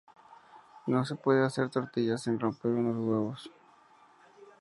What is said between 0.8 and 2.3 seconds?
No se puede hacer tortilla